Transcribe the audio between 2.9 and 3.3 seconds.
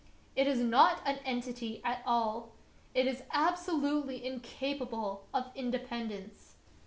It is